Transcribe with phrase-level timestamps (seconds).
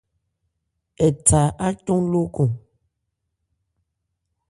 [1.05, 2.51] Ɛ tha ácɔn lókɔn.